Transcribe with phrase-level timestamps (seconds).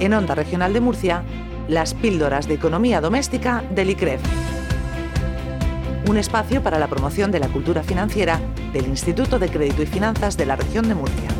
[0.00, 1.22] en Onda Regional de Murcia,
[1.68, 4.20] las píldoras de economía doméstica del ICREF.
[6.08, 8.40] Un espacio para la promoción de la cultura financiera
[8.72, 11.30] del Instituto de Crédito y Finanzas de la región de Murcia.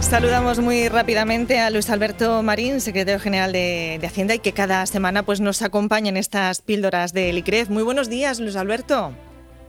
[0.00, 5.22] Saludamos muy rápidamente a Luis Alberto Marín, secretario general de, Hacienda, y que cada semana
[5.22, 7.70] pues, nos acompaña en estas píldoras del ICREF.
[7.70, 9.12] Muy buenos días, Luis Alberto.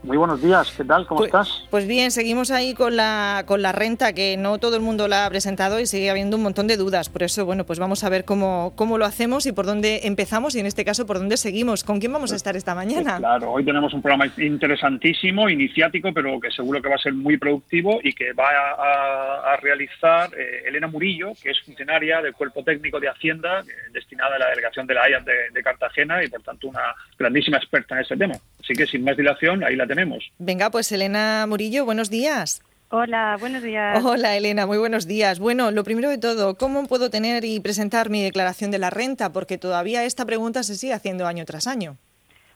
[0.04, 1.07] Muy buenos días, ¿qué tal?
[1.07, 1.65] ¿Cómo pues, estás?
[1.69, 5.25] Pues bien, seguimos ahí con la, con la renta, que no todo el mundo la
[5.25, 7.07] ha presentado y sigue habiendo un montón de dudas.
[7.07, 10.55] Por eso, bueno, pues vamos a ver cómo, cómo lo hacemos y por dónde empezamos
[10.55, 11.86] y en este caso por dónde seguimos.
[11.86, 13.18] ¿Con quién vamos a estar esta mañana?
[13.18, 17.37] claro, hoy tenemos un programa interesantísimo, iniciático, pero que seguro que va a ser muy
[17.37, 23.00] productivo y que va a, realizar eh, Elena Murillo, que es funcionaria del Cuerpo Técnico
[23.00, 26.67] de Hacienda, eh, destinada a la delegación de la AIA de, Cartagena y por tanto
[26.67, 28.33] una grandísima experta en este tema.
[28.63, 30.31] Así que sin más dilación, ahí la tenemos.
[30.39, 32.61] Venga, pues Elena Murillo, buenos días.
[32.89, 34.03] Hola, buenos días.
[34.05, 35.39] Hola Elena, muy buenos días.
[35.39, 39.33] Bueno, lo primero de todo, ¿cómo puedo tener y presentar mi declaración de la renta?
[39.33, 41.97] Porque todavía esta pregunta se sigue haciendo año tras año.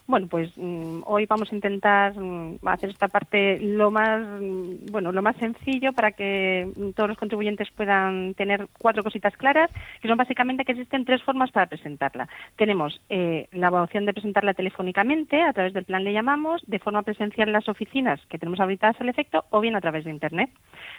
[0.08, 5.12] Bueno, pues mm, hoy vamos a intentar mm, hacer esta parte lo más, mm, bueno,
[5.12, 9.70] lo más sencillo para que todos los contribuyentes puedan tener cuatro cositas claras,
[10.02, 12.30] que son básicamente que existen tres formas para presentarla.
[12.56, 17.04] Tenemos eh, la opción de presentarla telefónicamente, a través del plan le llamamos, de forma
[17.04, 20.50] presencial en las oficinas que tenemos habilitadas al efecto, o bien a través de Internet.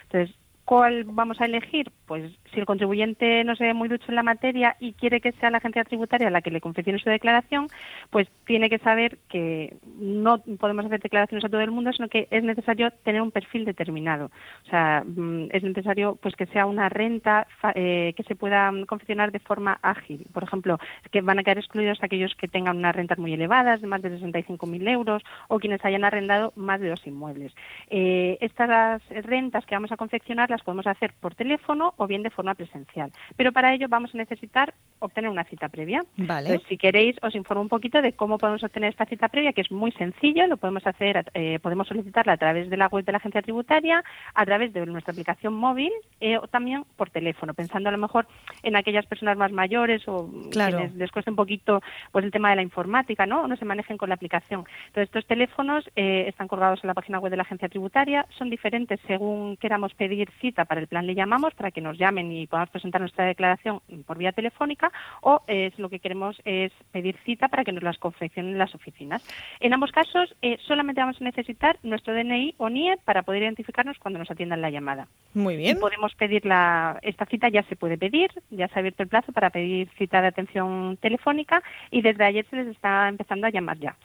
[0.03, 0.35] Entonces,
[0.69, 1.91] ¿Cuál vamos a elegir?
[2.05, 5.31] Pues si el contribuyente no se ve muy ducho en la materia y quiere que
[5.31, 7.69] sea la agencia tributaria la que le confeccione su declaración,
[8.11, 12.27] pues tiene que saber que no podemos hacer declaraciones a todo el mundo, sino que
[12.29, 14.29] es necesario tener un perfil determinado.
[14.67, 19.31] O sea, mm, es necesario pues que sea una renta eh, que se pueda confeccionar
[19.31, 20.27] de forma ágil.
[20.31, 20.77] Por ejemplo,
[21.09, 24.19] que van a quedar excluidos aquellos que tengan unas rentas muy elevadas, de más de
[24.19, 27.55] 65.000 euros, o quienes hayan arrendado más de dos inmuebles.
[27.89, 32.55] Eh, estas rentas que vamos a confeccionar podemos hacer por teléfono o bien de forma
[32.55, 33.11] presencial.
[33.35, 36.03] Pero para ello vamos a necesitar obtener una cita previa.
[36.17, 36.59] Vale.
[36.67, 39.71] si queréis, os informo un poquito de cómo podemos obtener esta cita previa, que es
[39.71, 40.47] muy sencillo.
[40.47, 44.03] Lo podemos hacer, eh, podemos solicitarla a través de la web de la agencia tributaria,
[44.33, 48.27] a través de nuestra aplicación móvil eh, o también por teléfono, pensando a lo mejor
[48.63, 52.57] en aquellas personas más mayores o quienes les cuesta un poquito pues el tema de
[52.57, 53.43] la informática, ¿no?
[53.43, 54.65] O no se manejen con la aplicación.
[54.87, 58.49] Entonces, estos teléfonos eh, están colgados en la página web de la agencia tributaria, son
[58.49, 62.47] diferentes según queramos pedir cita para el plan le llamamos para que nos llamen y
[62.47, 67.47] podamos presentar nuestra declaración por vía telefónica o eh, lo que queremos es pedir cita
[67.47, 69.23] para que nos las confeccionen las oficinas.
[69.59, 73.97] En ambos casos eh, solamente vamos a necesitar nuestro DNI o NIE para poder identificarnos
[73.99, 75.07] cuando nos atiendan la llamada.
[75.33, 75.79] Muy bien.
[75.79, 79.31] podemos pedir la, esta cita, ya se puede pedir, ya se ha abierto el plazo
[79.31, 81.61] para pedir cita de atención telefónica
[81.91, 83.95] y desde ayer se les está empezando a llamar ya.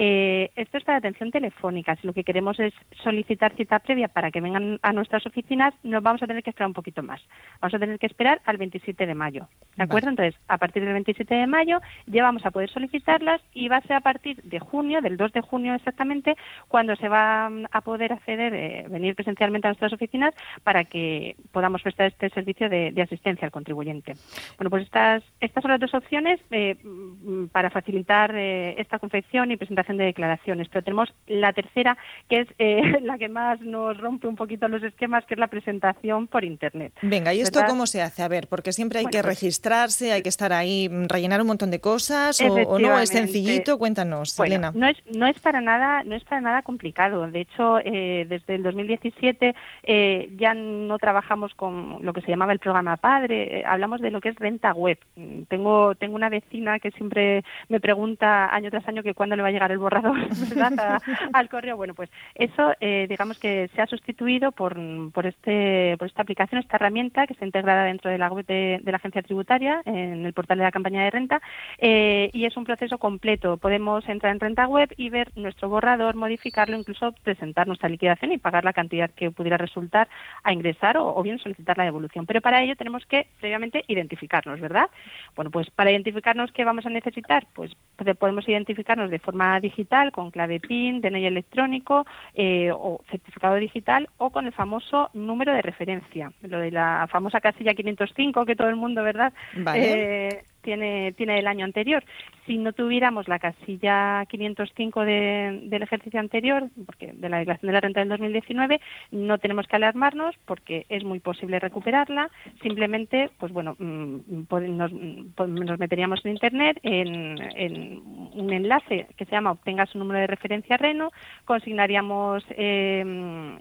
[0.00, 1.96] Eh, esto es para atención telefónica.
[1.96, 2.72] Si lo que queremos es
[3.02, 6.68] solicitar cita previa para que vengan a nuestras oficinas, nos vamos a tener que esperar
[6.68, 7.20] un poquito más.
[7.60, 9.48] Vamos a tener que esperar al 27 de mayo.
[9.74, 10.10] ¿De acuerdo?
[10.10, 13.80] Entonces, a partir del 27 de mayo ya vamos a poder solicitarlas y va a
[13.80, 16.36] ser a partir de junio, del 2 de junio exactamente,
[16.68, 20.32] cuando se va mm, a poder acceder, eh, venir presencialmente a nuestras oficinas
[20.62, 24.14] para que podamos prestar este servicio de, asistencia al contribuyente.
[24.58, 29.56] Bueno, pues estas, estas son las dos opciones eh, mm, para facilitar esta confección y
[29.56, 30.68] presentación de declaraciones.
[30.68, 31.96] Pero tenemos la tercera,
[32.28, 35.48] que es eh, la que más nos rompe un poquito los esquemas, que es la
[35.48, 36.92] presentación por Internet.
[37.02, 38.22] Venga, ¿y esto cómo se hace?
[38.22, 41.46] A ver, porque siempre hay que pues registrarse, hay que estar ahí, mm, rellenar un
[41.46, 43.78] montón de cosas, o, no, es sencillito.
[43.78, 44.72] Cuéntanos, Elena.
[44.74, 47.30] No es, no es para nada, no es para nada complicado.
[47.30, 49.54] De hecho, eh, desde el 2017
[49.84, 53.64] eh, ya no trabajamos con lo que se llamaba el programa Padre.
[53.66, 54.98] hablamos de lo que es renta web.
[55.16, 59.42] Mm, tengo, tengo una vecina que siempre me pregunta año tras año que cuándo le
[59.42, 60.18] va a llegar el borrador
[61.32, 61.76] al correo.
[61.76, 64.76] Bueno, pues eso, eh, digamos que se ha sustituido por,
[65.12, 68.80] por, este, por esta aplicación, esta herramienta que está integrada dentro de la web de,
[68.84, 71.40] la agencia tributaria, en el portal de la campaña de renta,
[71.78, 73.56] eh, y es un proceso completo.
[73.56, 78.38] Podemos entrar en renta web y ver nuestro borrador, modificarlo, incluso presentar nuestra liquidación y
[78.38, 80.08] pagar la cantidad que pudiera resultar
[80.42, 82.26] a ingresar o, o bien solicitar la devolución.
[82.26, 84.88] Pero para ello tenemos que previamente identificarnos, ¿verdad?
[85.36, 87.46] Bueno, pues para identificarnos, ¿qué vamos a necesitar?
[87.54, 87.72] Pues
[88.18, 94.30] podemos identificarnos de forma digital con clave PIN, DNI electrónico eh, o certificado digital o
[94.30, 98.76] con el famoso número de referencia, lo de la famosa casilla 505 que todo el
[98.76, 99.32] mundo, ¿verdad?
[99.54, 100.28] Vale.
[100.28, 102.04] Eh, tiene, tiene el año anterior.
[102.44, 107.80] Si no tuviéramos la casilla 505 del ejercicio anterior, porque de la declaración de la
[107.80, 108.78] renta del 2019,
[109.12, 112.28] no tenemos que alarmarnos porque es muy posible recuperarla.
[112.60, 114.44] Simplemente, pues bueno, mm,
[114.76, 118.02] nos, nos meteríamos en Internet en,
[118.34, 121.10] un enlace que se llama Obtenga su número de referencia Reno,
[121.46, 123.02] consignaríamos, eh,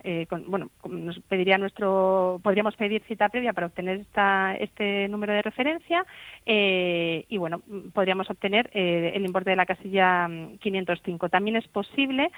[0.04, 5.42] eh, bueno, nos pediría nuestro, podríamos pedir cita previa para obtener esta, este número de
[5.42, 6.06] referencia
[6.46, 6.97] eh,
[7.28, 7.62] y bueno,
[7.94, 10.30] podríamos obtener el importe de la casilla
[10.60, 11.26] 505.
[11.26, 12.32] Mm, También es posible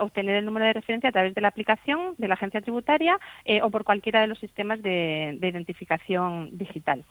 [0.00, 3.18] obtener el número de referencia a través de la aplicación de la agencia tributaria
[3.62, 7.04] o por cualquiera de los sistemas de identificación digital.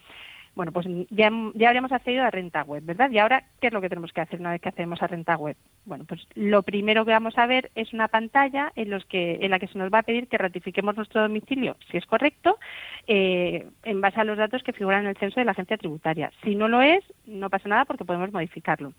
[0.60, 3.10] Bueno, pues ya, ya habríamos accedido a renta web, ¿verdad?
[3.12, 5.38] Y ahora, ¿qué es lo que tenemos que hacer una vez que accedemos a renta
[5.38, 5.56] web?
[5.86, 9.52] Bueno, pues lo primero que vamos a ver es una pantalla en, los que, en
[9.52, 12.60] la que se nos va a pedir que ratifiquemos nuestro domicilio, si es correcto,
[13.08, 16.30] eh, en base a los datos que figuran en el censo de la agencia tributaria.
[16.44, 18.92] Si no lo es, no pasa nada porque podemos modificarlo.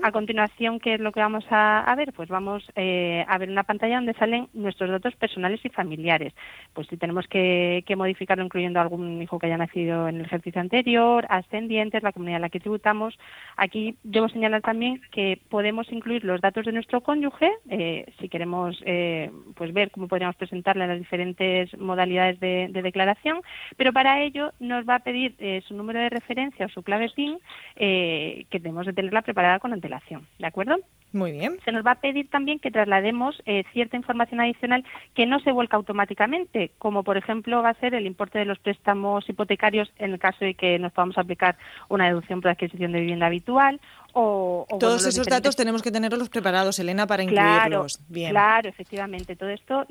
[0.00, 2.12] A continuación, ¿qué es lo que vamos a, ver?
[2.12, 6.32] Pues vamos eh, a ver una pantalla donde salen nuestros datos personales y familiares.
[6.74, 10.60] Pues si tenemos que, que modificarlo incluyendo algún hijo que haya nacido en el ejercicio
[10.60, 13.18] anterior, ascendientes, la comunidad en la que tributamos.
[13.56, 18.80] Aquí debo señalar también que podemos incluir los datos de nuestro cónyuge, eh, si queremos
[18.84, 23.40] eh, pues ver cómo podríamos presentarle las diferentes modalidades de, declaración,
[23.76, 27.10] pero para ello nos va a pedir eh, su número de referencia o su clave
[27.14, 27.38] PIN,
[27.76, 30.26] que tenemos de tenerla preparada con antelación.
[30.38, 30.76] ¿De acuerdo?
[31.12, 31.58] Muy bien.
[31.64, 34.84] Se nos va a pedir también que traslademos eh, cierta información adicional
[35.14, 38.58] que no se vuelca automáticamente, como por ejemplo va a ser el importe de los
[38.58, 41.56] préstamos hipotecarios en el caso de que nos podamos aplicar
[41.88, 43.80] una deducción por adquisición de vivienda habitual
[44.12, 47.98] o, Todos esos datos tenemos que tenerlos preparados, Elena, para incluirlos.
[47.98, 48.30] Claro, Bien.
[48.30, 49.36] claro, efectivamente.
[49.36, 49.84] Todo esto